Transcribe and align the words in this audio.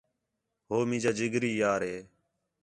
ہو 0.69 0.77
مینجا 0.89 1.11
جگری 1.19 1.51
یار 1.61 1.81
ہے 1.89 1.97